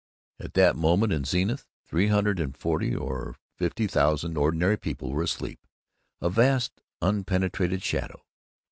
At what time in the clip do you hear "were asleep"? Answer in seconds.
5.11-5.59